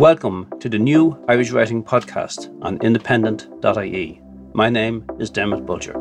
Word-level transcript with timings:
Welcome 0.00 0.50
to 0.60 0.70
the 0.70 0.78
new 0.78 1.22
Irish 1.28 1.50
Writing 1.50 1.84
Podcast 1.84 2.48
on 2.62 2.78
independent.ie. 2.80 4.22
My 4.54 4.70
name 4.70 5.04
is 5.18 5.28
Dermot 5.28 5.66
Bolger. 5.66 5.94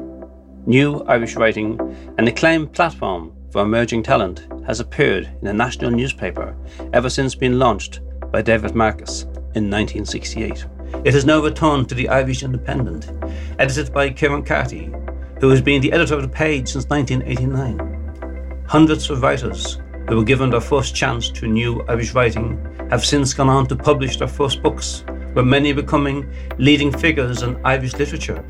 New 0.65 1.01
Irish 1.01 1.35
Writing, 1.35 1.78
an 2.17 2.25
acclaimed 2.25 2.71
platform 2.71 3.33
for 3.51 3.62
emerging 3.62 4.04
talent, 4.04 4.47
has 4.65 4.79
appeared 4.79 5.29
in 5.41 5.47
a 5.49 5.54
national 5.54 5.92
newspaper 5.92 6.56
ever 6.93 7.10
since 7.10 7.35
being 7.35 7.60
launched 7.60 7.99
by 8.31 8.42
David 8.42 8.74
Marcus 8.74 9.24
in 9.53 9.70
1968. 9.70 10.66
It 11.03 11.13
has 11.13 11.25
now 11.25 11.43
returned 11.43 11.89
to 11.89 11.96
the 11.96 12.07
Irish 12.07 12.42
Independent, 12.42 13.11
edited 13.60 13.93
by 13.93 14.11
Ciaran 14.11 14.46
Carty, 14.46 14.93
who 15.42 15.49
has 15.49 15.60
been 15.60 15.81
the 15.81 15.92
editor 15.92 16.16
of 16.16 16.21
the 16.21 16.29
page 16.29 16.70
since 16.70 16.85
1989. 16.85 18.63
Hundreds 18.66 19.09
of 19.09 19.21
writers 19.21 19.77
who 20.09 20.17
were 20.17 20.23
given 20.23 20.49
their 20.49 20.59
first 20.59 20.95
chance 20.95 21.30
to 21.30 21.48
new 21.48 21.81
Irish 21.88 22.13
writing 22.15 22.57
have 22.89 23.05
since 23.05 23.34
gone 23.34 23.47
on 23.47 23.67
to 23.67 23.75
publish 23.75 24.17
their 24.17 24.27
first 24.27 24.63
books, 24.63 25.03
with 25.35 25.45
many 25.45 25.71
becoming 25.71 26.27
leading 26.57 26.91
figures 26.91 27.43
in 27.43 27.63
Irish 27.63 27.93
literature. 27.93 28.43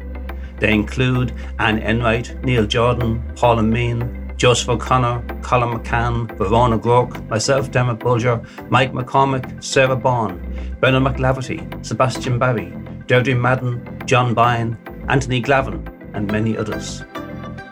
They 0.60 0.74
include 0.74 1.34
Anne 1.60 1.80
Enright, 1.80 2.42
Neil 2.44 2.66
Jordan, 2.66 3.22
Paula 3.36 3.62
Meehan, 3.62 4.34
Joseph 4.38 4.70
O'Connor, 4.70 5.22
Colum 5.42 5.78
McCann, 5.78 6.28
Vona 6.38 6.80
Groarke, 6.80 7.28
myself, 7.28 7.72
Dermot 7.72 8.00
Bolger, 8.00 8.42
Mike 8.70 8.94
McCormack, 8.94 9.62
Sara 9.62 9.98
Baume, 9.98 10.40
Bernard 10.80 11.04
MacLaverty, 11.04 11.86
Sebastian 11.86 12.40
Barry, 12.40 12.74
Deirdre 13.08 13.36
Madden, 13.36 14.02
John 14.06 14.34
Byrne, 14.34 14.78
Anthony 15.10 15.42
Glavin, 15.42 15.86
and 16.14 16.32
many 16.32 16.58
others. 16.58 17.04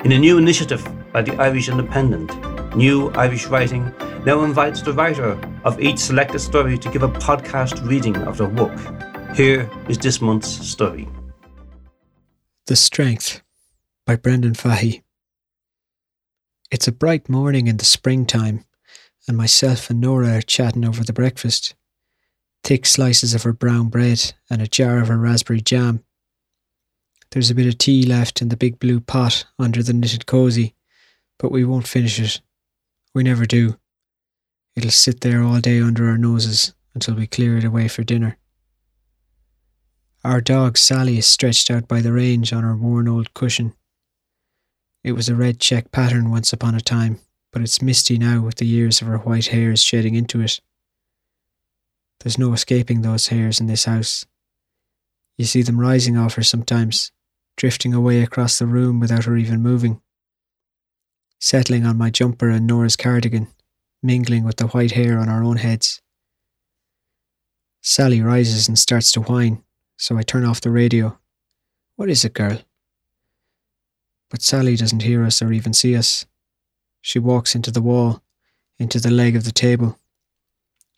In 0.04 0.12
a 0.12 0.20
new 0.20 0.38
initiative 0.38 0.86
by 1.14 1.22
the 1.22 1.36
Irish 1.38 1.70
Independent, 1.70 2.32
New 2.76 3.10
Irish 3.12 3.48
Writing 3.48 3.94
now 4.26 4.44
invites 4.44 4.82
the 4.82 4.94
writer 4.94 5.40
of 5.64 5.80
each 5.80 5.98
selected 5.98 6.40
story 6.40 6.78
to 6.78 6.92
give 6.92 7.04
a 7.04 7.08
podcast 7.08 7.88
reading 7.88 8.16
of 8.18 8.38
their 8.38 8.50
work. 8.50 8.78
Here 9.36 9.70
is 9.90 9.98
this 9.98 10.22
month's 10.22 10.50
story 10.50 11.08
The 12.68 12.76
Strength 12.76 13.42
by 14.06 14.16
Brendan 14.16 14.54
Fahey. 14.54 15.04
It's 16.70 16.88
a 16.88 16.92
bright 16.92 17.30
morning 17.30 17.68
in 17.68 17.78
the 17.78 17.86
springtime, 17.86 18.64
and 19.28 19.38
myself 19.38 19.90
and 19.90 20.02
Nora 20.02 20.38
are 20.38 20.42
chatting 20.42 20.86
over 20.86 21.04
the 21.04 21.14
breakfast. 21.14 21.76
Thick 22.64 22.86
slices 22.86 23.34
of 23.34 23.44
her 23.44 23.54
brown 23.54 23.90
bread 23.90 24.34
and 24.50 24.62
a 24.62 24.68
jar 24.68 25.00
of 25.00 25.08
her 25.08 25.18
raspberry 25.18 25.62
jam. 25.62 26.04
There's 27.32 27.50
a 27.50 27.56
bit 27.56 27.68
of 27.68 27.78
tea 27.78 28.04
left 28.04 28.42
in 28.42 28.50
the 28.50 28.58
big 28.58 28.80
blue 28.80 29.00
pot 29.00 29.46
under 29.58 29.82
the 29.82 29.94
knitted 29.94 30.26
cosy, 30.26 30.76
but 31.40 31.52
we 31.52 31.66
won't 31.66 31.88
finish 31.88 32.20
it 32.20 32.42
we 33.18 33.24
never 33.24 33.48
do. 33.48 33.76
It'll 34.76 34.92
sit 34.92 35.22
there 35.22 35.42
all 35.42 35.60
day 35.60 35.82
under 35.82 36.08
our 36.08 36.20
noses 36.20 36.76
until 36.94 37.16
we 37.16 37.26
clear 37.26 37.58
it 37.58 37.64
away 37.64 37.88
for 37.88 38.04
dinner. 38.04 38.38
Our 40.24 40.40
dog 40.40 40.78
Sally 40.78 41.18
is 41.18 41.26
stretched 41.26 41.72
out 41.72 41.88
by 41.88 42.02
the 42.02 42.14
range 42.14 42.54
on 42.54 42.62
her 42.62 42.76
worn 42.76 43.08
old 43.08 43.34
cushion. 43.34 43.74
It 45.04 45.14
was 45.14 45.30
a 45.30 45.36
red 45.36 45.60
check 45.60 45.92
pattern 45.92 46.30
once 46.30 46.54
upon 46.54 46.76
a 46.76 46.80
time, 46.80 47.20
but 47.52 47.64
it's 47.64 47.82
misty 47.82 48.20
now 48.20 48.42
with 48.42 48.58
the 48.58 48.68
years 48.68 49.02
of 49.02 49.08
her 49.08 49.18
white 49.18 49.48
hairs 49.48 49.82
shedding 49.82 50.14
into 50.14 50.40
it. 50.42 50.60
There's 52.20 52.38
no 52.38 52.54
escaping 52.54 53.02
those 53.02 53.30
hairs 53.30 53.60
in 53.60 53.66
this 53.66 53.86
house. 53.86 54.28
You 55.40 55.46
see 55.46 55.64
them 55.64 55.80
rising 55.80 56.18
off 56.18 56.36
her 56.36 56.44
sometimes, 56.44 57.12
drifting 57.56 57.96
away 57.96 58.22
across 58.22 58.60
the 58.60 58.68
room 58.68 59.00
without 59.00 59.24
her 59.24 59.36
even 59.38 59.64
moving 59.64 60.02
settling 61.40 61.86
on 61.86 61.98
my 61.98 62.10
jumper 62.10 62.50
and 62.50 62.66
Nora's 62.66 62.96
cardigan, 62.96 63.48
mingling 64.02 64.44
with 64.44 64.58
the 64.58 64.68
white 64.68 64.92
hair 64.92 65.20
on 65.20 65.30
our 65.30 65.44
own 65.44 65.58
heads. 65.58 66.02
Sally 67.82 68.22
rises 68.22 68.68
and 68.68 68.78
starts 68.78 69.12
to 69.12 69.22
whine, 69.22 69.64
so 69.98 70.18
I 70.18 70.24
turn 70.24 70.46
off 70.46 70.62
the 70.62 70.72
radio. 70.72 71.18
What 71.96 72.10
is 72.10 72.26
it, 72.26 72.34
girl? 72.34 72.60
But 74.30 74.42
Sally 74.42 74.76
doesn't 74.76 75.04
hear 75.04 75.24
us 75.24 75.42
or 75.42 75.54
even 75.54 75.74
see 75.74 75.96
us. 75.96 76.26
She 77.02 77.20
walks 77.20 77.56
into 77.56 77.72
the 77.72 77.82
wall, 77.82 78.22
into 78.78 79.00
the 79.00 79.12
leg 79.12 79.36
of 79.36 79.46
the 79.46 79.52
table. 79.52 79.98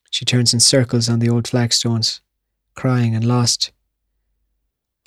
She 0.10 0.26
turns 0.26 0.54
in 0.54 0.60
circles 0.60 1.08
on 1.08 1.20
the 1.20 1.30
old 1.30 1.48
flagstones, 1.48 2.22
crying 2.74 3.14
and 3.14 3.26
lost. 3.26 3.72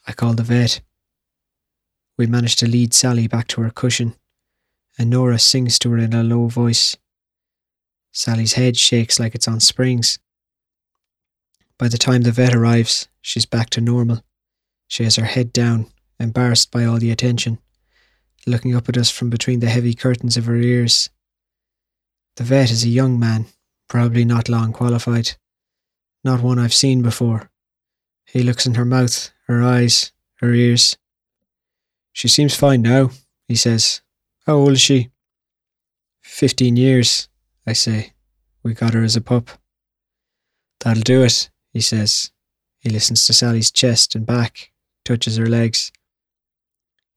I 0.06 0.12
call 0.12 0.34
the 0.34 0.44
vet. 0.44 0.80
We 2.16 2.26
manage 2.26 2.56
to 2.56 2.68
lead 2.68 2.94
Sally 2.94 3.26
back 3.26 3.48
to 3.48 3.62
her 3.62 3.70
cushion 3.70 4.14
and 4.98 5.10
Nora 5.10 5.38
sings 5.38 5.78
to 5.80 5.90
her 5.90 5.98
in 5.98 6.12
a 6.12 6.22
low 6.22 6.48
voice. 6.48 6.96
Sally's 8.12 8.54
head 8.54 8.76
shakes 8.76 9.18
like 9.18 9.34
it's 9.34 9.48
on 9.48 9.60
springs. 9.60 10.18
By 11.78 11.88
the 11.88 11.98
time 11.98 12.22
the 12.22 12.30
vet 12.30 12.54
arrives, 12.54 13.08
she's 13.20 13.46
back 13.46 13.70
to 13.70 13.80
normal. 13.80 14.22
She 14.86 15.04
has 15.04 15.16
her 15.16 15.24
head 15.24 15.52
down, 15.52 15.86
embarrassed 16.20 16.70
by 16.70 16.84
all 16.84 16.98
the 16.98 17.10
attention, 17.10 17.58
looking 18.46 18.76
up 18.76 18.88
at 18.88 18.98
us 18.98 19.10
from 19.10 19.30
between 19.30 19.60
the 19.60 19.70
heavy 19.70 19.94
curtains 19.94 20.36
of 20.36 20.44
her 20.44 20.56
ears. 20.56 21.08
The 22.36 22.44
vet 22.44 22.70
is 22.70 22.84
a 22.84 22.88
young 22.88 23.18
man, 23.18 23.46
probably 23.88 24.24
not 24.24 24.48
long 24.48 24.72
qualified. 24.72 25.32
Not 26.22 26.42
one 26.42 26.58
I've 26.58 26.74
seen 26.74 27.02
before. 27.02 27.50
He 28.26 28.42
looks 28.42 28.66
in 28.66 28.74
her 28.74 28.84
mouth, 28.84 29.32
her 29.46 29.62
eyes, 29.62 30.12
her 30.36 30.52
ears. 30.52 30.96
She 32.12 32.28
seems 32.28 32.54
fine 32.54 32.82
now, 32.82 33.10
he 33.48 33.56
says, 33.56 34.01
how 34.46 34.54
old 34.54 34.72
is 34.72 34.80
she? 34.80 35.10
Fifteen 36.20 36.76
years, 36.76 37.28
I 37.66 37.74
say. 37.74 38.12
We 38.64 38.74
got 38.74 38.94
her 38.94 39.02
as 39.02 39.16
a 39.16 39.20
pup. 39.20 39.50
That'll 40.80 41.02
do 41.02 41.22
it, 41.22 41.50
he 41.72 41.80
says. 41.80 42.32
He 42.80 42.90
listens 42.90 43.26
to 43.26 43.32
Sally's 43.32 43.70
chest 43.70 44.16
and 44.16 44.26
back, 44.26 44.72
touches 45.04 45.36
her 45.36 45.46
legs. 45.46 45.92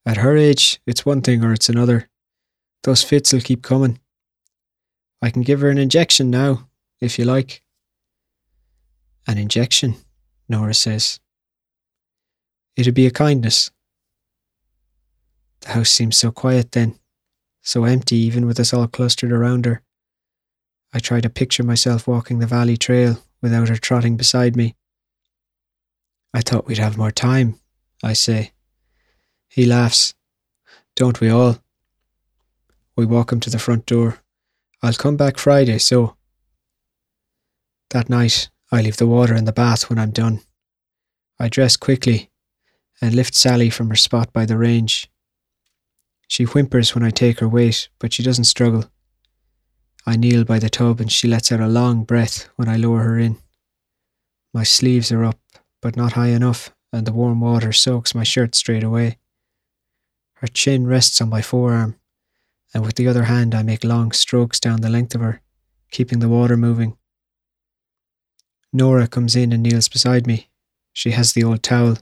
At 0.06 0.18
her 0.18 0.38
age, 0.38 0.80
it's 0.86 1.06
one 1.06 1.22
thing 1.22 1.44
or 1.44 1.52
it's 1.52 1.70
another. 1.70 2.10
Those 2.84 3.04
fits'll 3.04 3.42
keep 3.42 3.64
coming. 3.64 4.00
I 5.22 5.32
can 5.32 5.42
give 5.42 5.62
her 5.62 5.70
an 5.70 5.80
injection 5.80 6.30
now, 6.30 6.70
if 7.02 7.18
you 7.18 7.26
like. 7.26 7.64
An 9.28 9.40
injection, 9.40 9.96
Nora 10.48 10.76
says. 10.76 11.20
It'd 12.76 12.94
be 12.94 13.08
a 13.08 13.12
kindness. 13.12 13.72
The 15.62 15.70
house 15.70 15.90
seems 15.90 16.18
so 16.18 16.32
quiet 16.32 16.74
then 16.74 17.00
so 17.66 17.84
empty 17.84 18.16
even 18.16 18.46
with 18.46 18.60
us 18.60 18.74
all 18.74 18.88
clustered 18.88 19.32
around 19.32 19.66
her. 19.66 19.82
I 20.94 21.00
try 21.00 21.20
to 21.20 21.30
picture 21.30 21.64
myself 21.64 22.08
walking 22.08 22.40
the 22.40 22.48
valley 22.48 22.78
trail 22.78 23.22
without 23.42 23.68
her 23.70 23.76
trotting 23.76 24.16
beside 24.16 24.56
me. 24.56 24.76
I 26.34 26.42
thought 26.42 26.68
we'd 26.68 26.78
have 26.78 26.98
more 26.98 27.12
time, 27.12 27.60
I 28.04 28.14
say. 28.14 28.52
He 29.50 29.66
laughs. 29.66 30.14
Don't 30.96 31.20
we 31.20 31.30
all? 31.30 31.58
We 32.96 33.06
walk 33.06 33.32
him 33.32 33.40
to 33.42 33.50
the 33.50 33.60
front 33.60 33.86
door. 33.88 34.20
I'll 34.84 34.94
come 34.94 35.18
back 35.18 35.38
Friday, 35.38 35.80
so. 35.80 36.16
That 37.90 38.10
night, 38.10 38.50
I 38.72 38.82
leave 38.82 38.98
the 38.98 39.08
water 39.08 39.34
in 39.34 39.46
the 39.46 39.52
bath 39.52 39.90
when 39.90 39.98
I'm 39.98 40.12
done. 40.12 40.42
I 41.40 41.50
dress 41.50 41.78
quickly 41.78 42.30
and 43.02 43.16
lift 43.16 43.34
Sally 43.34 43.70
from 43.70 43.90
her 43.90 43.96
spot 43.96 44.32
by 44.32 44.46
the 44.46 44.58
range. 44.58 45.10
She 46.28 46.44
whimpers 46.44 46.96
when 46.96 47.04
I 47.04 47.10
take 47.12 47.40
her 47.40 47.48
weight, 47.48 47.90
but 48.00 48.14
she 48.14 48.24
doesn't 48.24 48.46
struggle. 48.46 48.86
I 50.06 50.16
kneel 50.16 50.44
by 50.44 50.60
the 50.60 50.70
tub 50.70 51.00
and 51.00 51.12
she 51.12 51.28
lets 51.28 51.52
out 51.52 51.60
a 51.60 51.68
long 51.68 52.04
breath 52.04 52.50
when 52.56 52.70
I 52.70 52.78
lower 52.78 53.02
her 53.02 53.18
in. 53.18 53.38
My 54.54 54.64
sleeves 54.64 55.12
are 55.12 55.24
up, 55.24 55.40
but 55.82 55.96
not 55.96 56.14
high 56.14 56.30
enough, 56.30 56.74
and 56.94 57.06
the 57.06 57.14
warm 57.14 57.42
water 57.42 57.74
soaks 57.74 58.16
my 58.16 58.24
shirt 58.24 58.56
straight 58.56 58.84
away. 58.84 59.18
Her 60.36 60.48
chin 60.48 60.86
rests 60.88 61.22
on 61.22 61.30
my 61.30 61.42
forearm, 61.42 61.96
and 62.74 62.86
with 62.86 62.96
the 62.96 63.08
other 63.08 63.24
hand 63.24 63.56
I 63.56 63.64
make 63.64 63.84
long 63.84 64.12
strokes 64.12 64.60
down 64.60 64.82
the 64.82 64.90
length 64.90 65.16
of 65.16 65.22
her, 65.22 65.42
keeping 65.92 66.20
the 66.20 66.30
water 66.30 66.58
moving. 66.58 66.98
Nora 68.72 69.08
comes 69.08 69.36
in 69.36 69.54
and 69.54 69.64
kneels 69.64 69.88
beside 69.88 70.28
me. 70.28 70.50
She 70.94 71.12
has 71.12 71.34
the 71.34 71.44
old 71.44 71.64
towel. 71.64 71.98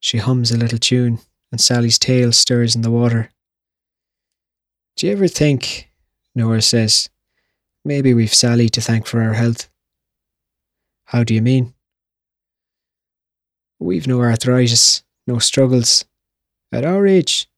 She 0.00 0.18
hums 0.18 0.50
a 0.50 0.56
little 0.56 0.78
tune 0.78 1.18
and 1.52 1.60
Sally's 1.60 1.98
tail 1.98 2.32
stirs 2.32 2.74
in 2.74 2.80
the 2.80 2.90
water. 2.90 3.30
Do 4.96 5.06
you 5.06 5.12
ever 5.12 5.28
think, 5.28 5.90
Nora 6.34 6.62
says, 6.62 7.10
maybe 7.84 8.14
we've 8.14 8.34
Sally 8.34 8.70
to 8.70 8.80
thank 8.80 9.06
for 9.06 9.22
our 9.22 9.34
health? 9.34 9.68
How 11.04 11.22
do 11.22 11.34
you 11.34 11.42
mean? 11.42 11.74
We've 13.78 14.06
no 14.06 14.20
arthritis, 14.22 15.02
no 15.26 15.38
struggles. 15.38 16.06
At 16.72 16.86
our 16.86 17.06
age. 17.06 17.48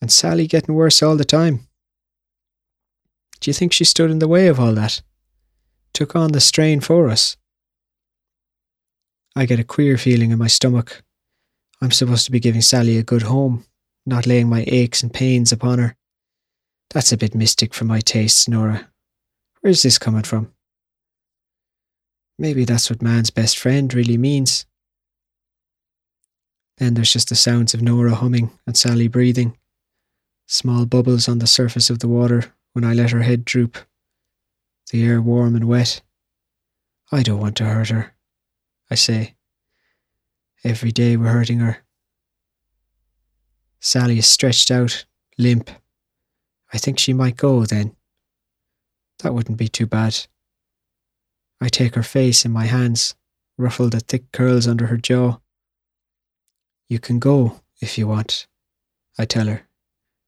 And 0.00 0.10
Sally 0.10 0.46
getting 0.46 0.74
worse 0.74 1.02
all 1.02 1.16
the 1.16 1.24
time. 1.24 1.66
Do 3.40 3.50
you 3.50 3.54
think 3.54 3.74
she 3.74 3.84
stood 3.84 4.10
in 4.10 4.20
the 4.20 4.28
way 4.28 4.46
of 4.48 4.58
all 4.58 4.72
that? 4.72 5.02
Took 5.92 6.16
on 6.16 6.32
the 6.32 6.40
strain 6.40 6.80
for 6.80 7.10
us? 7.10 7.36
I 9.34 9.44
get 9.44 9.60
a 9.60 9.64
queer 9.64 9.98
feeling 9.98 10.30
in 10.30 10.38
my 10.38 10.46
stomach 10.46 11.02
I'm 11.80 11.90
supposed 11.90 12.24
to 12.26 12.32
be 12.32 12.40
giving 12.40 12.62
Sally 12.62 12.96
a 12.96 13.02
good 13.02 13.22
home, 13.22 13.64
not 14.06 14.26
laying 14.26 14.48
my 14.48 14.64
aches 14.66 15.02
and 15.02 15.12
pains 15.12 15.52
upon 15.52 15.78
her. 15.78 15.96
That's 16.90 17.12
a 17.12 17.16
bit 17.16 17.34
mystic 17.34 17.74
for 17.74 17.84
my 17.84 18.00
tastes, 18.00 18.48
Nora. 18.48 18.88
Where's 19.60 19.82
this 19.82 19.98
coming 19.98 20.22
from? 20.22 20.52
Maybe 22.38 22.64
that's 22.64 22.90
what 22.90 23.02
man's 23.02 23.30
best 23.30 23.58
friend 23.58 23.92
really 23.92 24.16
means. 24.18 24.66
Then 26.78 26.94
there's 26.94 27.12
just 27.12 27.30
the 27.30 27.34
sounds 27.34 27.72
of 27.72 27.82
Nora 27.82 28.14
humming 28.14 28.50
and 28.66 28.76
Sally 28.76 29.08
breathing, 29.08 29.56
small 30.46 30.84
bubbles 30.84 31.28
on 31.28 31.38
the 31.38 31.46
surface 31.46 31.88
of 31.88 32.00
the 32.00 32.08
water 32.08 32.52
when 32.72 32.84
I 32.84 32.92
let 32.92 33.10
her 33.10 33.22
head 33.22 33.44
droop, 33.44 33.78
the 34.90 35.02
air 35.04 35.20
warm 35.20 35.56
and 35.56 35.64
wet. 35.66 36.02
I 37.10 37.22
don't 37.22 37.40
want 37.40 37.56
to 37.56 37.64
hurt 37.64 37.88
her, 37.88 38.14
I 38.90 38.94
say. 38.96 39.35
Every 40.66 40.90
day 40.90 41.16
we're 41.16 41.28
hurting 41.28 41.60
her. 41.60 41.84
Sally 43.78 44.18
is 44.18 44.26
stretched 44.26 44.68
out, 44.72 45.06
limp. 45.38 45.70
I 46.72 46.78
think 46.78 46.98
she 46.98 47.12
might 47.12 47.36
go 47.36 47.64
then. 47.64 47.94
That 49.20 49.32
wouldn't 49.32 49.58
be 49.58 49.68
too 49.68 49.86
bad. 49.86 50.26
I 51.60 51.68
take 51.68 51.94
her 51.94 52.02
face 52.02 52.44
in 52.44 52.50
my 52.50 52.64
hands, 52.64 53.14
ruffle 53.56 53.90
the 53.90 54.00
thick 54.00 54.32
curls 54.32 54.66
under 54.66 54.86
her 54.86 54.96
jaw. 54.96 55.38
You 56.88 56.98
can 56.98 57.20
go 57.20 57.60
if 57.80 57.96
you 57.96 58.08
want, 58.08 58.48
I 59.16 59.24
tell 59.24 59.46
her. 59.46 59.68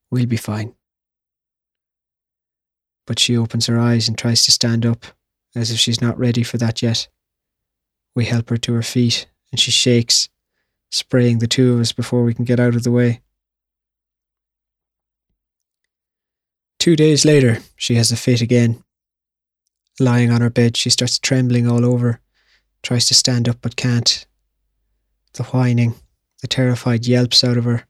We'll 0.09 0.27
be 0.27 0.37
fine. 0.37 0.73
But 3.09 3.19
she 3.19 3.37
opens 3.37 3.67
her 3.67 3.77
eyes 3.81 4.07
and 4.07 4.17
tries 4.17 4.45
to 4.45 4.53
stand 4.53 4.87
up, 4.87 5.05
as 5.57 5.73
if 5.73 5.81
she's 5.81 6.01
not 6.01 6.17
ready 6.17 6.45
for 6.45 6.59
that 6.59 6.81
yet. 6.81 7.09
We 8.15 8.27
help 8.27 8.51
her 8.51 8.57
to 8.59 8.75
her 8.75 8.83
feet, 8.83 9.27
and 9.51 9.61
she 9.61 9.71
shakes, 9.71 10.29
spraying 10.91 11.39
the 11.39 11.47
two 11.47 11.75
of 11.75 11.81
us 11.81 11.93
before 11.93 12.25
we 12.25 12.35
can 12.35 12.45
get 12.45 12.61
out 12.61 12.75
of 12.75 12.83
the 12.83 12.91
way. 12.91 13.21
Two 16.79 16.97
days 16.97 17.25
later, 17.25 17.59
she 17.77 17.97
has 17.97 18.13
a 18.13 18.17
fit 18.17 18.41
again. 18.41 18.83
Lying 20.01 20.31
on 20.31 20.41
her 20.41 20.51
bed, 20.51 20.77
she 20.77 20.91
starts 20.91 21.19
trembling 21.19 21.69
all 21.69 21.85
over, 21.85 22.21
tries 22.83 23.07
to 23.07 23.15
stand 23.15 23.49
up 23.49 23.59
but 23.61 23.77
can't. 23.77 24.27
The 25.35 25.43
whining, 25.45 25.95
the 26.41 26.47
terrified 26.47 27.07
yelps 27.07 27.43
out 27.43 27.57
of 27.57 27.65
her. 27.65 27.85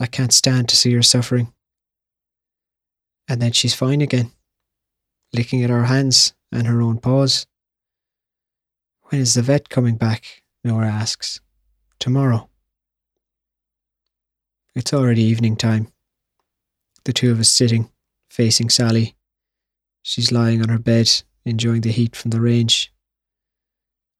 I 0.00 0.06
can't 0.06 0.32
stand 0.32 0.68
to 0.68 0.76
see 0.76 0.92
her 0.94 1.02
suffering. 1.02 1.52
And 3.26 3.42
then 3.42 3.52
she's 3.52 3.74
fine 3.74 4.00
again, 4.00 4.30
licking 5.32 5.62
at 5.64 5.70
her 5.70 5.84
hands 5.84 6.34
and 6.52 6.66
her 6.66 6.80
own 6.80 6.98
paws. 6.98 7.46
When 9.02 9.20
is 9.20 9.34
the 9.34 9.42
vet 9.42 9.68
coming 9.68 9.96
back? 9.96 10.42
Nora 10.64 10.88
asks. 10.88 11.40
Tomorrow. 11.98 12.48
It's 14.74 14.92
already 14.92 15.22
evening 15.22 15.56
time. 15.56 15.88
The 17.04 17.12
two 17.12 17.30
of 17.30 17.40
us 17.40 17.50
sitting, 17.50 17.90
facing 18.30 18.70
Sally. 18.70 19.16
She's 20.02 20.32
lying 20.32 20.62
on 20.62 20.68
her 20.68 20.78
bed, 20.78 21.10
enjoying 21.44 21.80
the 21.80 21.92
heat 21.92 22.14
from 22.14 22.30
the 22.30 22.40
range. 22.40 22.92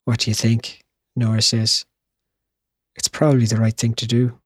What 0.04 0.20
do 0.20 0.30
you 0.30 0.34
think? 0.34 0.84
Nora 1.14 1.42
says. 1.42 1.84
It's 2.96 3.08
probably 3.08 3.46
the 3.46 3.56
right 3.56 3.76
thing 3.76 3.94
to 3.94 4.06
do. 4.06 4.40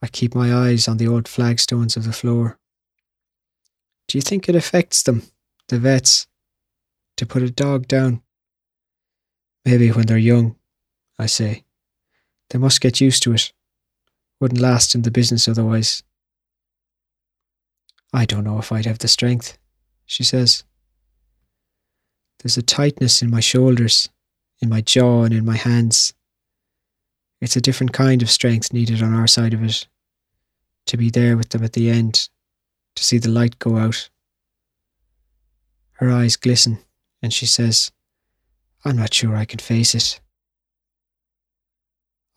I 0.00 0.06
keep 0.06 0.34
my 0.34 0.54
eyes 0.54 0.86
on 0.86 0.98
the 0.98 1.08
old 1.08 1.26
flagstones 1.26 1.96
of 1.96 2.04
the 2.04 2.12
floor. 2.12 2.58
Do 4.06 4.16
you 4.16 4.22
think 4.22 4.48
it 4.48 4.54
affects 4.54 5.02
them, 5.02 5.22
the 5.68 5.78
vets, 5.78 6.26
to 7.16 7.26
put 7.26 7.42
a 7.42 7.50
dog 7.50 7.88
down? 7.88 8.22
Maybe 9.64 9.90
when 9.90 10.06
they're 10.06 10.18
young, 10.18 10.56
I 11.18 11.26
say. 11.26 11.64
They 12.50 12.58
must 12.58 12.80
get 12.80 13.00
used 13.00 13.22
to 13.24 13.34
it. 13.34 13.52
Wouldn't 14.40 14.60
last 14.60 14.94
in 14.94 15.02
the 15.02 15.10
business 15.10 15.48
otherwise. 15.48 16.02
I 18.12 18.24
don't 18.24 18.44
know 18.44 18.58
if 18.58 18.72
I'd 18.72 18.86
have 18.86 18.98
the 18.98 19.08
strength, 19.08 19.58
she 20.06 20.24
says. 20.24 20.64
There's 22.38 22.56
a 22.56 22.62
tightness 22.62 23.20
in 23.20 23.30
my 23.30 23.40
shoulders, 23.40 24.08
in 24.60 24.68
my 24.68 24.80
jaw, 24.80 25.24
and 25.24 25.34
in 25.34 25.44
my 25.44 25.56
hands. 25.56 26.14
It's 27.40 27.56
a 27.56 27.60
different 27.60 27.92
kind 27.92 28.22
of 28.22 28.30
strength 28.30 28.72
needed 28.72 29.02
on 29.02 29.14
our 29.14 29.26
side 29.26 29.54
of 29.54 29.62
it. 29.62 29.86
To 30.86 30.96
be 30.96 31.10
there 31.10 31.36
with 31.36 31.50
them 31.50 31.64
at 31.64 31.74
the 31.74 31.90
end, 31.90 32.28
to 32.94 33.04
see 33.04 33.18
the 33.18 33.28
light 33.28 33.58
go 33.58 33.76
out. 33.76 34.08
Her 35.92 36.10
eyes 36.10 36.36
glisten, 36.36 36.78
and 37.20 37.32
she 37.32 37.44
says, 37.44 37.90
I'm 38.84 38.96
not 38.96 39.12
sure 39.12 39.36
I 39.36 39.44
can 39.44 39.58
face 39.58 39.94
it. 39.94 40.20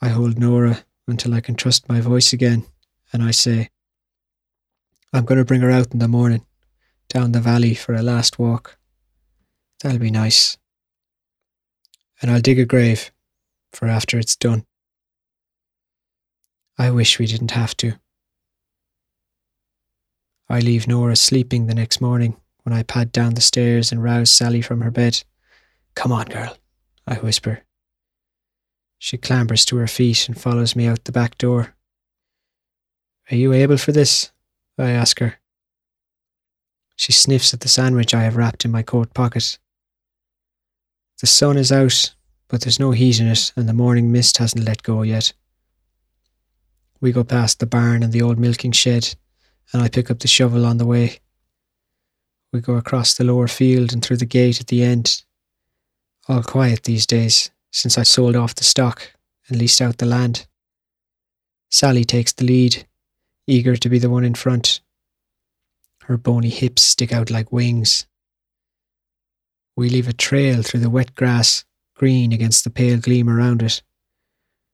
I 0.02 0.10
hold 0.10 0.40
Nora 0.40 0.84
until 1.08 1.34
I 1.34 1.42
can 1.42 1.56
trust 1.56 1.88
my 1.88 2.02
voice 2.02 2.34
again, 2.34 2.66
and 3.14 3.22
I 3.22 3.32
say, 3.32 3.70
I'm 5.14 5.26
going 5.26 5.38
to 5.38 5.46
bring 5.46 5.62
her 5.62 5.70
out 5.70 5.94
in 5.94 6.00
the 6.00 6.08
morning, 6.08 6.46
down 7.10 7.34
the 7.34 7.42
valley 7.42 7.76
for 7.76 7.94
a 7.94 8.02
last 8.02 8.40
walk. 8.40 8.78
That'll 9.84 10.00
be 10.00 10.12
nice. 10.12 10.58
And 12.22 12.32
I'll 12.32 12.42
dig 12.42 12.60
a 12.60 12.66
grave 12.66 13.12
for 13.74 13.88
after 13.88 14.18
it's 14.18 14.36
done. 14.36 14.66
I 16.78 16.90
wish 16.90 17.20
we 17.20 17.28
didn't 17.28 17.52
have 17.52 17.76
to. 17.78 17.94
I 20.50 20.60
leave 20.60 20.88
Nora 20.88 21.16
sleeping 21.16 21.68
the 21.68 21.76
next 21.76 22.02
morning 22.02 22.36
when 22.64 22.74
I 22.74 22.84
pad 22.84 23.12
down 23.12 23.36
the 23.36 23.42
stairs 23.42 23.92
and 23.92 24.04
rouse 24.04 24.32
Sally 24.32 24.62
from 24.62 24.82
her 24.82 24.92
bed. 24.92 25.24
Come 25.96 26.12
on, 26.12 26.26
girl, 26.26 26.58
I 27.06 27.16
whisper. 27.16 27.64
She 28.98 29.18
clambers 29.18 29.66
to 29.66 29.78
her 29.78 29.88
feet 29.88 30.28
and 30.28 30.40
follows 30.40 30.76
me 30.76 30.86
out 30.88 31.06
the 31.06 31.12
back 31.12 31.38
door. 31.38 31.76
Are 33.30 33.36
you 33.36 33.54
able 33.54 33.78
for 33.78 33.92
this? 33.92 34.32
I 34.78 34.92
ask 34.92 35.20
her. 35.20 35.36
She 36.96 37.12
sniffs 37.12 37.54
at 37.54 37.62
the 37.62 37.68
sandwich 37.68 38.14
I 38.14 38.24
have 38.24 38.36
wrapped 38.36 38.66
in 38.66 38.72
my 38.72 38.84
coat 38.84 39.14
pocket. 39.14 39.58
The 41.20 41.28
sun 41.28 41.58
is 41.58 41.72
out, 41.72 42.14
but 42.48 42.62
there's 42.62 42.80
no 42.80 42.92
heat 42.92 43.20
in 43.20 43.28
it, 43.28 43.54
and 43.56 43.68
the 43.68 43.74
morning 43.74 44.12
mist 44.12 44.38
hasn't 44.38 44.66
let 44.66 44.84
go 44.84 45.02
yet. 45.02 45.34
We 47.00 47.12
go 47.12 47.24
past 47.24 47.60
the 47.60 47.66
barn 47.66 48.04
and 48.04 48.14
the 48.14 48.22
old 48.22 48.38
milking 48.38 48.72
shed, 48.72 49.16
and 49.74 49.82
I 49.82 49.90
pick 49.90 50.12
up 50.12 50.20
the 50.20 50.28
shovel 50.28 50.66
on 50.66 50.78
the 50.78 50.86
way. 50.86 51.20
We 52.54 52.60
go 52.60 52.76
across 52.76 53.14
the 53.16 53.24
lower 53.24 53.48
field 53.48 53.94
and 53.94 54.04
through 54.04 54.18
the 54.18 54.26
gate 54.26 54.60
at 54.60 54.68
the 54.68 54.84
end. 54.84 55.24
All 56.28 56.44
quiet 56.44 56.84
these 56.84 57.08
days, 57.08 57.50
since 57.72 57.98
I 57.98 58.04
sold 58.04 58.36
off 58.36 58.56
the 58.56 58.64
stock 58.64 59.14
and 59.48 59.58
leased 59.58 59.82
out 59.82 59.98
the 59.98 60.06
land. 60.06 60.48
Sally 61.70 62.04
takes 62.04 62.32
the 62.32 62.46
lead, 62.46 62.86
eager 63.48 63.76
to 63.76 63.90
be 63.90 63.98
the 63.98 64.10
one 64.10 64.24
in 64.24 64.36
front. 64.36 64.82
Her 66.04 66.18
bony 66.18 66.50
hips 66.50 66.84
stick 66.84 67.12
out 67.12 67.32
like 67.32 67.52
wings. 67.52 68.06
We 69.76 69.90
leave 69.90 70.08
a 70.08 70.14
trail 70.14 70.62
through 70.62 70.82
the 70.82 70.90
wet 70.90 71.16
grass, 71.16 71.66
green 71.96 72.32
against 72.32 72.64
the 72.64 72.70
pale 72.70 73.00
gleam 73.00 73.30
around 73.30 73.64
it. 73.64 73.82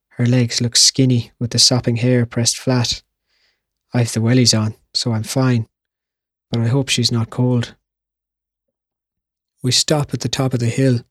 Her 0.10 0.26
legs 0.26 0.60
look 0.60 0.76
skinny 0.76 1.32
with 1.40 1.52
the 1.52 1.60
sopping 1.60 1.98
hair 1.98 2.26
pressed 2.26 2.58
flat. 2.58 3.04
I've 3.94 4.12
the 4.12 4.20
wellies 4.20 4.60
on, 4.60 4.76
so 4.94 5.14
I'm 5.14 5.24
fine, 5.24 5.68
but 6.52 6.60
I 6.60 6.68
hope 6.68 6.90
she's 6.90 7.12
not 7.12 7.30
cold. 7.30 7.76
We 9.62 9.72
stop 9.72 10.14
at 10.14 10.22
the 10.22 10.30
top 10.30 10.54
of 10.54 10.60
the 10.60 10.68
hill, 10.68 11.02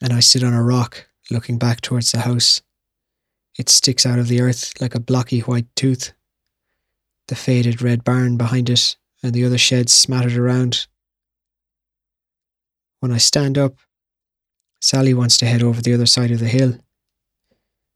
and 0.00 0.12
I 0.12 0.20
sit 0.20 0.42
on 0.42 0.54
a 0.54 0.62
rock 0.62 1.08
looking 1.30 1.58
back 1.58 1.80
towards 1.80 2.12
the 2.12 2.20
house. 2.20 2.62
It 3.58 3.68
sticks 3.68 4.06
out 4.06 4.18
of 4.18 4.28
the 4.28 4.40
earth 4.40 4.80
like 4.80 4.94
a 4.94 5.00
blocky 5.00 5.40
white 5.40 5.66
tooth. 5.76 6.12
The 7.28 7.34
faded 7.34 7.82
red 7.82 8.04
barn 8.04 8.36
behind 8.36 8.70
it 8.70 8.96
and 9.22 9.32
the 9.32 9.44
other 9.44 9.58
sheds 9.58 9.92
smattered 9.92 10.36
around. 10.36 10.86
When 13.00 13.12
I 13.12 13.18
stand 13.18 13.58
up, 13.58 13.76
Sally 14.80 15.12
wants 15.14 15.36
to 15.38 15.46
head 15.46 15.62
over 15.62 15.82
the 15.82 15.94
other 15.94 16.06
side 16.06 16.30
of 16.30 16.38
the 16.38 16.48
hill. 16.48 16.78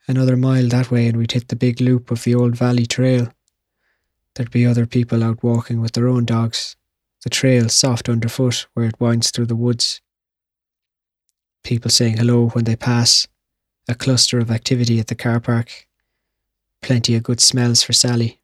Another 0.07 0.37
mile 0.37 0.69
that 0.69 0.91
way, 0.91 1.09
and 1.09 1.17
we'd 1.17 1.33
hit 1.33 1.49
the 1.49 1.57
big 1.57 1.81
loop 1.81 2.11
of 2.11 2.25
the 2.25 2.35
old 2.35 2.57
valley 2.57 2.85
trail. 2.85 3.33
There'd 4.35 4.51
be 4.51 4.67
other 4.67 4.87
people 4.87 5.25
out 5.25 5.43
walking 5.43 5.81
with 5.81 5.93
their 5.93 6.09
own 6.09 6.27
dogs, 6.27 6.77
the 7.23 7.31
trail 7.31 7.69
soft 7.69 8.09
underfoot 8.09 8.67
where 8.75 8.87
it 8.87 9.01
winds 9.01 9.31
through 9.31 9.47
the 9.47 9.57
woods. 9.57 10.03
People 11.65 11.91
saying 11.91 12.19
hello 12.19 12.49
when 12.49 12.65
they 12.65 12.77
pass, 12.77 13.27
a 13.89 13.95
cluster 13.95 14.39
of 14.39 14.51
activity 14.51 15.01
at 15.01 15.07
the 15.07 15.15
car 15.15 15.41
park. 15.41 15.89
Plenty 16.83 17.15
of 17.17 17.23
good 17.23 17.41
smells 17.41 17.83
for 17.83 17.95
Sally. 17.95 18.43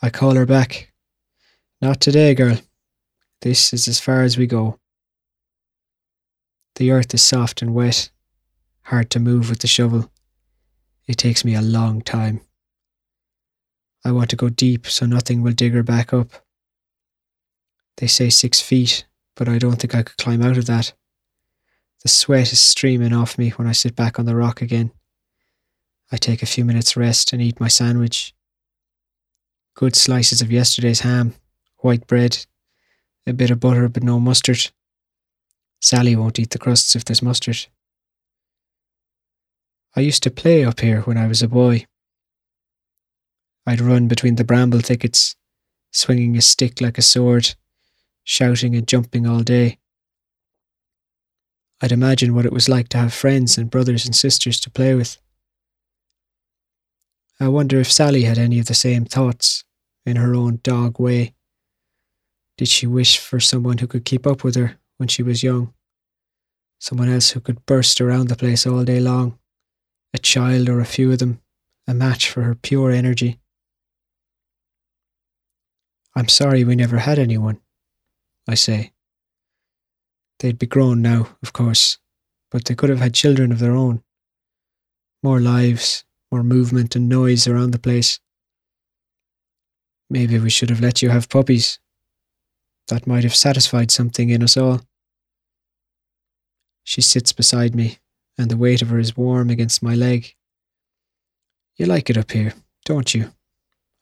I 0.00 0.08
call 0.08 0.34
her 0.36 0.46
back. 0.46 0.94
Not 1.82 2.00
today, 2.00 2.34
girl. 2.34 2.58
This 3.42 3.74
is 3.74 3.86
as 3.88 4.00
far 4.00 4.22
as 4.22 4.38
we 4.38 4.46
go. 4.46 4.78
The 6.76 6.90
earth 6.90 7.12
is 7.12 7.22
soft 7.22 7.60
and 7.60 7.74
wet, 7.74 8.08
hard 8.84 9.10
to 9.10 9.20
move 9.20 9.50
with 9.50 9.58
the 9.58 9.66
shovel. 9.66 10.10
It 11.06 11.18
takes 11.18 11.44
me 11.44 11.54
a 11.54 11.60
long 11.60 12.00
time. 12.00 12.40
I 14.02 14.12
want 14.12 14.30
to 14.30 14.36
go 14.36 14.48
deep 14.48 14.86
so 14.86 15.04
nothing 15.04 15.42
will 15.42 15.52
dig 15.52 15.74
her 15.74 15.82
back 15.82 16.14
up. 16.14 16.30
They 17.98 18.06
say 18.06 18.30
six 18.30 18.62
feet, 18.62 19.04
but 19.34 19.46
I 19.46 19.58
don't 19.58 19.76
think 19.76 19.94
I 19.94 20.02
could 20.02 20.16
climb 20.16 20.42
out 20.42 20.56
of 20.56 20.64
that. 20.66 20.94
The 22.06 22.10
sweat 22.10 22.52
is 22.52 22.60
streaming 22.60 23.12
off 23.12 23.36
me 23.36 23.50
when 23.50 23.66
I 23.66 23.72
sit 23.72 23.96
back 23.96 24.20
on 24.20 24.26
the 24.26 24.36
rock 24.36 24.62
again. 24.62 24.92
I 26.12 26.16
take 26.16 26.40
a 26.40 26.46
few 26.46 26.64
minutes 26.64 26.96
rest 26.96 27.32
and 27.32 27.42
eat 27.42 27.58
my 27.58 27.66
sandwich. 27.66 28.32
Good 29.74 29.96
slices 29.96 30.40
of 30.40 30.52
yesterday's 30.52 31.00
ham, 31.00 31.34
white 31.78 32.06
bread, 32.06 32.46
a 33.26 33.32
bit 33.32 33.50
of 33.50 33.58
butter 33.58 33.88
but 33.88 34.04
no 34.04 34.20
mustard. 34.20 34.70
Sally 35.80 36.14
won't 36.14 36.38
eat 36.38 36.50
the 36.50 36.60
crusts 36.60 36.94
if 36.94 37.04
there's 37.04 37.22
mustard. 37.22 37.66
I 39.96 40.00
used 40.00 40.22
to 40.22 40.30
play 40.30 40.64
up 40.64 40.78
here 40.78 41.00
when 41.00 41.18
I 41.18 41.26
was 41.26 41.42
a 41.42 41.48
boy. 41.48 41.86
I'd 43.66 43.80
run 43.80 44.06
between 44.06 44.36
the 44.36 44.44
bramble 44.44 44.78
thickets, 44.78 45.34
swinging 45.90 46.36
a 46.36 46.40
stick 46.40 46.80
like 46.80 46.98
a 46.98 47.02
sword, 47.02 47.56
shouting 48.22 48.76
and 48.76 48.86
jumping 48.86 49.26
all 49.26 49.40
day. 49.40 49.80
I'd 51.82 51.92
imagine 51.92 52.34
what 52.34 52.46
it 52.46 52.52
was 52.52 52.68
like 52.68 52.88
to 52.90 52.98
have 52.98 53.12
friends 53.12 53.58
and 53.58 53.70
brothers 53.70 54.06
and 54.06 54.16
sisters 54.16 54.58
to 54.60 54.70
play 54.70 54.94
with. 54.94 55.18
I 57.38 57.48
wonder 57.48 57.78
if 57.78 57.92
Sally 57.92 58.22
had 58.22 58.38
any 58.38 58.58
of 58.58 58.66
the 58.66 58.74
same 58.74 59.04
thoughts 59.04 59.64
in 60.06 60.16
her 60.16 60.34
own 60.34 60.60
dog 60.62 60.98
way. 60.98 61.34
Did 62.56 62.68
she 62.68 62.86
wish 62.86 63.18
for 63.18 63.40
someone 63.40 63.78
who 63.78 63.86
could 63.86 64.06
keep 64.06 64.26
up 64.26 64.42
with 64.42 64.56
her 64.56 64.78
when 64.96 65.08
she 65.08 65.22
was 65.22 65.42
young? 65.42 65.74
Someone 66.78 67.10
else 67.10 67.30
who 67.30 67.40
could 67.40 67.66
burst 67.66 68.00
around 68.00 68.28
the 68.28 68.36
place 68.36 68.66
all 68.66 68.84
day 68.84 69.00
long? 69.00 69.38
A 70.14 70.18
child 70.18 70.70
or 70.70 70.80
a 70.80 70.86
few 70.86 71.12
of 71.12 71.18
them, 71.18 71.42
a 71.86 71.92
match 71.92 72.30
for 72.30 72.42
her 72.42 72.54
pure 72.54 72.90
energy? 72.90 73.38
I'm 76.14 76.28
sorry 76.28 76.64
we 76.64 76.74
never 76.74 76.98
had 76.98 77.18
anyone, 77.18 77.60
I 78.48 78.54
say. 78.54 78.92
They'd 80.40 80.58
be 80.58 80.66
grown 80.66 81.00
now, 81.00 81.28
of 81.42 81.52
course, 81.52 81.98
but 82.50 82.64
they 82.64 82.74
could 82.74 82.90
have 82.90 82.98
had 82.98 83.14
children 83.14 83.52
of 83.52 83.58
their 83.58 83.74
own. 83.74 84.02
More 85.22 85.40
lives, 85.40 86.04
more 86.30 86.42
movement 86.42 86.94
and 86.94 87.08
noise 87.08 87.46
around 87.46 87.70
the 87.70 87.78
place. 87.78 88.20
Maybe 90.10 90.38
we 90.38 90.50
should 90.50 90.70
have 90.70 90.80
let 90.80 91.02
you 91.02 91.08
have 91.08 91.28
puppies. 91.28 91.78
That 92.88 93.06
might 93.06 93.24
have 93.24 93.34
satisfied 93.34 93.90
something 93.90 94.30
in 94.30 94.42
us 94.42 94.56
all. 94.56 94.82
She 96.84 97.00
sits 97.00 97.32
beside 97.32 97.74
me, 97.74 97.98
and 98.38 98.50
the 98.50 98.56
weight 98.56 98.82
of 98.82 98.90
her 98.90 98.98
is 98.98 99.16
warm 99.16 99.50
against 99.50 99.82
my 99.82 99.94
leg. 99.94 100.34
You 101.76 101.86
like 101.86 102.08
it 102.08 102.16
up 102.16 102.30
here, 102.30 102.54
don't 102.84 103.12
you? 103.14 103.32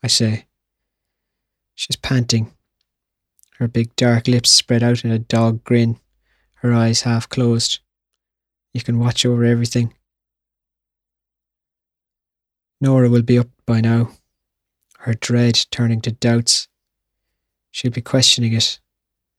I 0.03 0.09
say. 0.09 0.47
She's 1.75 1.97
panting, 1.97 2.53
her 3.59 3.69
big 3.69 3.97
dark 3.97 4.29
lips 4.29 4.51
spread 4.51 4.83
out 4.83 5.05
in 5.05 5.11
a 5.11 5.19
dog 5.19 5.65
grin, 5.65 5.99
her 6.65 6.73
eyes 6.73 7.03
half 7.03 7.29
closed. 7.29 7.81
You 8.73 8.81
can 8.81 8.99
watch 8.99 9.27
over 9.27 9.45
everything. 9.45 9.93
Nora 12.81 13.11
will 13.11 13.23
be 13.23 13.39
up 13.39 13.49
by 13.67 13.83
now, 13.83 14.13
her 15.01 15.13
dread 15.13 15.67
turning 15.71 16.01
to 16.01 16.13
doubts. 16.13 16.69
She'll 17.71 17.91
be 17.91 18.01
questioning 18.01 18.55
it, 18.55 18.81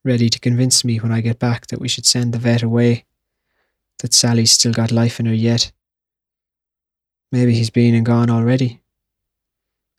ready 0.03 0.29
to 0.29 0.39
convince 0.39 0.85
me 0.85 0.97
when 0.97 1.11
I 1.11 1.21
get 1.21 1.39
back 1.39 1.65
that 1.67 1.79
we 1.79 1.87
should 1.87 2.05
send 2.05 2.31
the 2.31 2.37
vet 2.37 2.61
away, 2.61 3.05
that 3.99 4.13
Sally's 4.13 4.51
still 4.51 4.73
got 4.73 4.91
life 4.91 5.19
in 5.19 5.25
her 5.25 5.33
yet. 5.33 5.71
Maybe 7.31 7.55
he's 7.55 7.71
been 7.71 7.95
and 7.95 8.05
gone 8.05 8.29
already. 8.29 8.81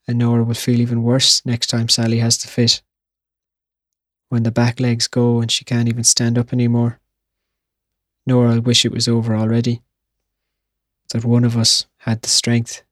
And 0.06 0.18
Nora 0.18 0.44
will 0.44 0.54
feel 0.54 0.80
even 0.80 1.02
worse 1.02 1.44
next 1.44 1.66
time 1.66 1.88
Sally 1.88 2.20
has 2.20 2.38
the 2.38 2.46
fit. 2.46 2.82
When 4.28 4.44
the 4.44 4.52
back 4.52 4.78
legs 4.78 5.08
go 5.08 5.40
and 5.40 5.50
she 5.50 5.64
can't 5.64 5.88
even 5.88 6.04
stand 6.04 6.38
up 6.38 6.52
anymore. 6.52 7.00
Nora 8.26 8.56
I 8.56 8.58
wish 8.58 8.84
it 8.84 8.92
was 8.92 9.06
over 9.06 9.36
already. 9.36 9.82
That 11.12 11.24
one 11.24 11.44
of 11.44 11.56
us 11.56 11.86
had 11.98 12.22
the 12.22 12.28
strength. 12.28 12.82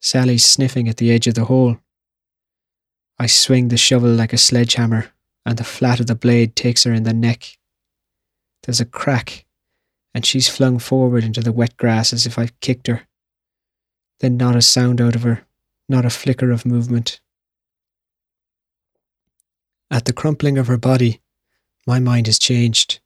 Sally's 0.00 0.44
sniffing 0.44 0.88
at 0.88 0.98
the 0.98 1.10
edge 1.10 1.26
of 1.26 1.34
the 1.34 1.46
hole. 1.46 1.78
I 3.18 3.26
swing 3.26 3.68
the 3.68 3.76
shovel 3.76 4.10
like 4.10 4.32
a 4.32 4.38
sledgehammer, 4.38 5.10
and 5.44 5.58
the 5.58 5.64
flat 5.64 5.98
of 6.00 6.06
the 6.06 6.14
blade 6.14 6.54
takes 6.54 6.84
her 6.84 6.92
in 6.92 7.02
the 7.02 7.14
neck. 7.14 7.58
There's 8.62 8.80
a 8.80 8.84
crack, 8.84 9.46
and 10.14 10.24
she's 10.24 10.48
flung 10.48 10.78
forward 10.78 11.24
into 11.24 11.40
the 11.40 11.52
wet 11.52 11.76
grass 11.76 12.12
as 12.12 12.26
if 12.26 12.38
I've 12.38 12.58
kicked 12.60 12.86
her. 12.86 13.08
Then 14.20 14.36
not 14.36 14.54
a 14.54 14.62
sound 14.62 15.00
out 15.00 15.14
of 15.14 15.22
her, 15.22 15.44
not 15.88 16.04
a 16.04 16.10
flicker 16.10 16.50
of 16.50 16.66
movement. 16.66 17.20
At 19.90 20.04
the 20.04 20.12
crumpling 20.12 20.58
of 20.58 20.66
her 20.66 20.76
body, 20.76 21.22
my 21.88 21.98
mind 21.98 22.26
has 22.26 22.38
changed. 22.38 23.00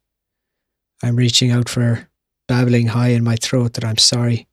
I'm 1.01 1.15
reaching 1.15 1.51
out 1.51 1.69
for 1.69 2.09
babbling 2.49 2.87
high 2.87 3.11
in 3.11 3.23
my 3.23 3.37
throat 3.37 3.73
that 3.73 3.85
I'm 3.85 3.97
sorry. 3.97 4.45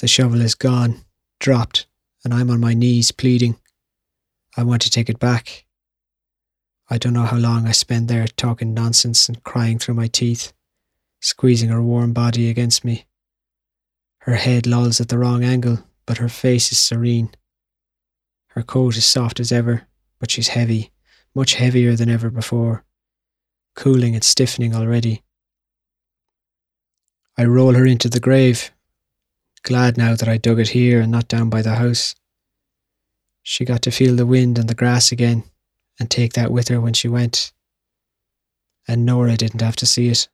The 0.00 0.06
shovel 0.06 0.42
is 0.42 0.54
gone, 0.54 1.06
dropped, 1.40 1.86
and 2.22 2.34
I'm 2.34 2.50
on 2.50 2.60
my 2.60 2.74
knees 2.74 3.10
pleading. 3.10 3.56
I 4.54 4.64
want 4.64 4.82
to 4.82 4.90
take 4.90 5.08
it 5.08 5.18
back. 5.18 5.64
I 6.90 6.98
don't 6.98 7.14
know 7.14 7.24
how 7.24 7.38
long 7.38 7.66
I 7.66 7.72
spend 7.72 8.08
there 8.08 8.26
talking 8.26 8.74
nonsense 8.74 9.30
and 9.30 9.42
crying 9.44 9.78
through 9.78 9.94
my 9.94 10.08
teeth, 10.08 10.52
squeezing 11.22 11.70
her 11.70 11.80
warm 11.80 12.12
body 12.12 12.50
against 12.50 12.84
me. 12.84 13.06
Her 14.18 14.34
head 14.34 14.66
lolls 14.66 15.00
at 15.00 15.08
the 15.08 15.16
wrong 15.18 15.42
angle, 15.42 15.78
but 16.04 16.18
her 16.18 16.28
face 16.28 16.70
is 16.70 16.76
serene. 16.76 17.30
Her 18.48 18.62
coat 18.62 18.98
is 18.98 19.06
soft 19.06 19.40
as 19.40 19.50
ever, 19.50 19.88
but 20.18 20.30
she's 20.30 20.48
heavy, 20.48 20.92
much 21.34 21.54
heavier 21.54 21.96
than 21.96 22.10
ever 22.10 22.28
before, 22.28 22.84
cooling 23.74 24.14
and 24.14 24.24
stiffening 24.24 24.74
already. 24.74 25.22
I 27.36 27.44
roll 27.44 27.74
her 27.74 27.86
into 27.86 28.08
the 28.08 28.20
grave, 28.20 28.70
glad 29.62 29.96
now 29.96 30.14
that 30.14 30.28
I 30.28 30.36
dug 30.36 30.60
it 30.60 30.68
here 30.68 31.00
and 31.00 31.10
not 31.10 31.28
down 31.28 31.48
by 31.48 31.62
the 31.62 31.76
house. 31.76 32.14
She 33.42 33.64
got 33.64 33.82
to 33.82 33.90
feel 33.90 34.14
the 34.14 34.26
wind 34.26 34.58
and 34.58 34.68
the 34.68 34.74
grass 34.74 35.10
again 35.12 35.44
and 35.98 36.10
take 36.10 36.34
that 36.34 36.52
with 36.52 36.68
her 36.68 36.80
when 36.80 36.92
she 36.92 37.08
went. 37.08 37.52
And 38.86 39.06
Nora 39.06 39.36
didn't 39.36 39.62
have 39.62 39.76
to 39.76 39.86
see 39.86 40.08
it. 40.08 40.28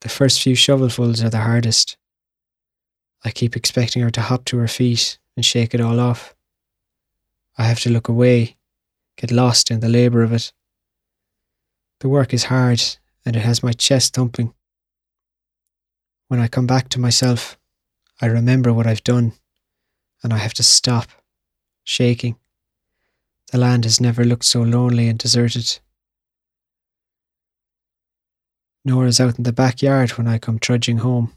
The 0.00 0.08
first 0.08 0.42
few 0.42 0.54
shovelfuls 0.54 1.22
are 1.24 1.30
the 1.30 1.38
hardest. 1.38 1.96
I 3.24 3.30
keep 3.30 3.54
expecting 3.54 4.02
her 4.02 4.10
to 4.10 4.20
hop 4.20 4.44
to 4.46 4.58
her 4.58 4.68
feet 4.68 5.18
and 5.36 5.44
shake 5.44 5.74
it 5.74 5.80
all 5.80 6.00
off. 6.00 6.34
I 7.56 7.64
have 7.64 7.80
to 7.80 7.90
look 7.90 8.08
away, 8.08 8.56
get 9.16 9.30
lost 9.30 9.70
in 9.70 9.80
the 9.80 9.88
labour 9.88 10.22
of 10.22 10.32
it. 10.32 10.52
The 12.02 12.08
work 12.08 12.34
is 12.34 12.46
hard 12.46 12.82
and 13.24 13.36
it 13.36 13.42
has 13.42 13.62
my 13.62 13.70
chest 13.72 14.14
thumping. 14.14 14.52
When 16.26 16.40
I 16.40 16.48
come 16.48 16.66
back 16.66 16.88
to 16.88 17.00
myself, 17.00 17.56
I 18.20 18.26
remember 18.26 18.72
what 18.72 18.88
I've 18.88 19.04
done 19.04 19.34
and 20.20 20.32
I 20.32 20.38
have 20.38 20.52
to 20.54 20.64
stop, 20.64 21.10
shaking. 21.84 22.34
The 23.52 23.58
land 23.58 23.84
has 23.84 24.00
never 24.00 24.24
looked 24.24 24.46
so 24.46 24.62
lonely 24.62 25.06
and 25.06 25.16
deserted. 25.16 25.78
Nora's 28.84 29.20
out 29.20 29.38
in 29.38 29.44
the 29.44 29.52
backyard 29.52 30.18
when 30.18 30.26
I 30.26 30.38
come 30.38 30.58
trudging 30.58 30.98
home. 30.98 31.32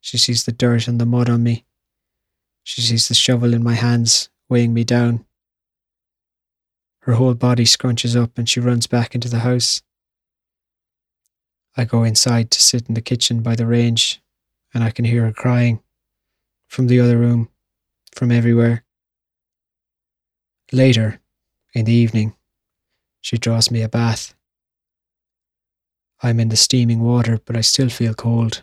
She 0.00 0.16
sees 0.16 0.44
the 0.44 0.52
dirt 0.52 0.86
and 0.86 1.00
the 1.00 1.06
mud 1.06 1.28
on 1.28 1.42
me. 1.42 1.64
She 2.62 2.82
sees 2.82 3.08
the 3.08 3.14
shovel 3.14 3.52
in 3.52 3.64
my 3.64 3.74
hands, 3.74 4.28
weighing 4.48 4.72
me 4.74 4.84
down. 4.84 5.24
Her 7.02 7.14
whole 7.14 7.34
body 7.34 7.64
scrunches 7.64 8.20
up 8.20 8.38
and 8.38 8.48
she 8.48 8.60
runs 8.60 8.86
back 8.86 9.14
into 9.14 9.28
the 9.28 9.40
house. 9.40 9.82
I 11.76 11.84
go 11.84 12.04
inside 12.04 12.50
to 12.52 12.60
sit 12.60 12.88
in 12.88 12.94
the 12.94 13.00
kitchen 13.00 13.42
by 13.42 13.56
the 13.56 13.66
range, 13.66 14.22
and 14.74 14.84
I 14.84 14.90
can 14.90 15.04
hear 15.04 15.24
her 15.24 15.32
crying 15.32 15.82
from 16.68 16.86
the 16.86 17.00
other 17.00 17.18
room 17.18 17.48
from 18.14 18.30
everywhere. 18.30 18.84
Later, 20.70 21.20
in 21.74 21.86
the 21.86 21.92
evening, 21.92 22.34
she 23.20 23.36
draws 23.36 23.70
me 23.70 23.82
a 23.82 23.88
bath. 23.88 24.34
I'm 26.22 26.38
in 26.38 26.50
the 26.50 26.56
steaming 26.56 27.00
water, 27.00 27.40
but 27.44 27.56
I 27.56 27.62
still 27.62 27.88
feel 27.88 28.14
cold. 28.14 28.62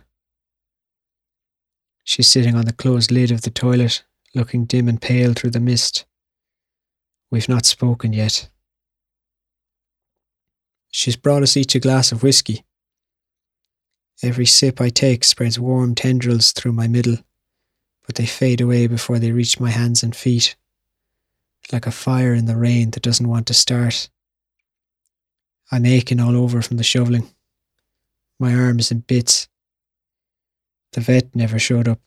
She's 2.03 2.27
sitting 2.27 2.55
on 2.55 2.65
the 2.65 2.73
closed 2.73 3.11
lid 3.11 3.31
of 3.31 3.41
the 3.41 3.49
toilet, 3.49 4.03
looking 4.33 4.65
dim 4.65 4.87
and 4.87 5.01
pale 5.01 5.33
through 5.33 5.51
the 5.51 5.59
mist. 5.59 6.05
We've 7.31 7.49
not 7.49 7.65
spoken 7.65 8.13
yet. 8.13 8.49
She's 10.91 11.15
brought 11.15 11.43
us 11.43 11.55
each 11.55 11.75
a 11.75 11.79
glass 11.79 12.11
of 12.11 12.23
whisky. 12.23 12.65
Every 14.23 14.45
sip 14.45 14.81
I 14.81 14.89
take 14.89 15.23
spreads 15.23 15.59
warm 15.59 15.95
tendrils 15.95 16.51
through 16.51 16.73
my 16.73 16.87
middle 16.87 17.17
but 18.09 18.15
they 18.15 18.25
fade 18.25 18.59
away 18.59 18.87
before 18.87 19.19
they 19.19 19.31
reach 19.31 19.59
my 19.59 19.69
hands 19.69 20.01
and 20.01 20.15
feet, 20.15 20.55
like 21.71 21.85
a 21.85 21.91
fire 21.91 22.33
in 22.33 22.45
the 22.47 22.57
rain 22.57 22.89
that 22.89 23.03
doesn't 23.03 23.27
want 23.27 23.45
to 23.45 23.53
start. 23.53 24.09
I'm 25.71 25.85
aching 25.85 26.19
all 26.19 26.35
over 26.35 26.63
from 26.63 26.77
the 26.77 26.83
shoveling. 26.83 27.29
My 28.39 28.55
arm 28.55 28.79
is 28.79 28.89
in 28.89 29.01
bits. 29.01 29.47
The 30.93 31.01
vet 31.01 31.35
never 31.35 31.59
showed 31.59 31.87
up, 31.87 31.99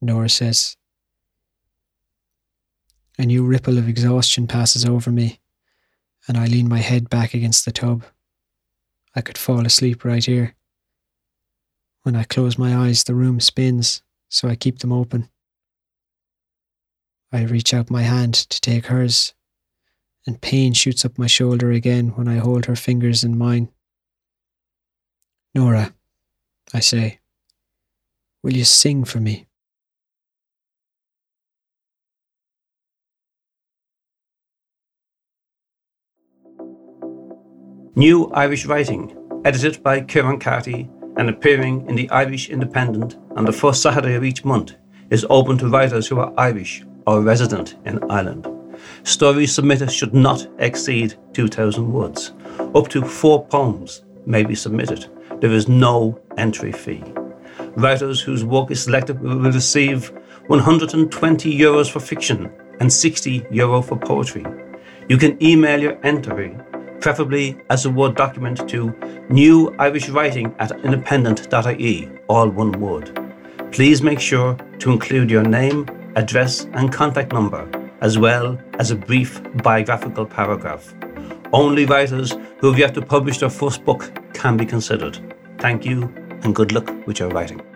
Nora 0.00 0.30
says. 0.30 0.78
A 3.18 3.24
new 3.24 3.44
ripple 3.44 3.78
of 3.78 3.88
exhaustion 3.88 4.46
passes 4.46 4.84
over 4.84 5.10
me, 5.10 5.40
and 6.28 6.36
I 6.36 6.46
lean 6.46 6.68
my 6.68 6.78
head 6.78 7.08
back 7.08 7.32
against 7.34 7.64
the 7.64 7.72
tub. 7.72 8.04
I 9.14 9.22
could 9.22 9.38
fall 9.38 9.64
asleep 9.64 10.04
right 10.04 10.24
here. 10.24 10.54
When 12.02 12.14
I 12.14 12.24
close 12.24 12.58
my 12.58 12.76
eyes, 12.76 13.04
the 13.04 13.14
room 13.14 13.40
spins 13.40 14.02
so 14.28 14.48
I 14.48 14.56
keep 14.56 14.80
them 14.80 14.92
open. 14.92 15.28
I 17.32 17.42
reach 17.42 17.72
out 17.74 17.90
my 17.90 18.02
hand 18.02 18.34
to 18.34 18.60
take 18.60 18.86
hers, 18.86 19.34
and 20.26 20.40
pain 20.40 20.72
shoots 20.72 21.04
up 21.04 21.18
my 21.18 21.26
shoulder 21.26 21.70
again 21.72 22.08
when 22.08 22.28
I 22.28 22.36
hold 22.36 22.66
her 22.66 22.76
fingers 22.76 23.24
in 23.24 23.38
mine. 23.38 23.70
Nora, 25.54 25.94
I 26.74 26.80
say, 26.80 27.20
will 28.42 28.52
you 28.52 28.64
sing 28.64 29.04
for 29.04 29.20
me? 29.20 29.45
New 37.98 38.26
Irish 38.32 38.66
Writing, 38.66 39.16
edited 39.46 39.82
by 39.82 40.02
Ciaran 40.02 40.38
Carty 40.38 40.86
and 41.16 41.30
appearing 41.30 41.88
in 41.88 41.94
the 41.94 42.10
Irish 42.10 42.50
Independent 42.50 43.16
on 43.36 43.46
the 43.46 43.52
first 43.54 43.80
Saturday 43.80 44.14
of 44.16 44.22
each 44.22 44.44
month, 44.44 44.74
is 45.08 45.24
open 45.30 45.56
to 45.56 45.70
writers 45.70 46.06
who 46.06 46.18
are 46.18 46.30
Irish 46.36 46.84
or 47.06 47.22
resident 47.22 47.76
in 47.86 47.98
Ireland. 48.10 48.46
Stories 49.04 49.54
submitted 49.54 49.90
should 49.90 50.12
not 50.12 50.46
exceed 50.58 51.14
2,000 51.32 51.90
words. 51.90 52.34
Up 52.74 52.88
to 52.88 53.02
four 53.02 53.46
poems 53.46 54.04
may 54.26 54.44
be 54.44 54.54
submitted. 54.54 55.06
There 55.40 55.52
is 55.52 55.66
no 55.66 56.20
entry 56.36 56.72
fee. 56.72 57.02
Writers 57.76 58.20
whose 58.20 58.44
work 58.44 58.70
is 58.70 58.82
selected 58.82 59.22
will 59.22 59.40
receive 59.40 60.12
120 60.48 61.58
euros 61.58 61.90
for 61.90 62.00
fiction 62.00 62.52
and 62.78 62.92
60 62.92 63.46
euro 63.50 63.80
for 63.80 63.96
poetry. 63.96 64.44
You 65.08 65.16
can 65.16 65.42
email 65.42 65.80
your 65.80 65.98
entry 66.04 66.58
preferably 67.00 67.58
as 67.70 67.84
a 67.84 67.90
Word 67.90 68.16
document 68.16 68.68
to 68.68 68.94
new 69.28 69.74
Irish 69.78 70.08
writing 70.08 70.54
at 70.58 70.72
independent.ie, 70.84 72.10
all 72.28 72.48
one 72.48 72.72
word. 72.72 73.10
Please 73.72 74.02
make 74.02 74.20
sure 74.20 74.56
to 74.78 74.92
include 74.92 75.30
your 75.30 75.42
name, 75.42 75.86
address, 76.14 76.66
and 76.72 76.92
contact 76.92 77.32
number, 77.32 77.68
as 78.00 78.18
well 78.18 78.58
as 78.78 78.90
a 78.90 78.96
brief 78.96 79.40
biographical 79.62 80.26
paragraph. 80.26 80.94
Only 81.52 81.84
writers 81.84 82.34
who 82.58 82.68
have 82.70 82.78
yet 82.78 82.94
to 82.94 83.02
publish 83.02 83.38
their 83.38 83.50
first 83.50 83.84
book 83.84 84.10
can 84.34 84.56
be 84.56 84.66
considered. 84.66 85.18
Thank 85.58 85.84
you 85.84 86.12
and 86.42 86.54
good 86.54 86.72
luck 86.72 86.90
with 87.06 87.18
your 87.18 87.28
writing. 87.30 87.75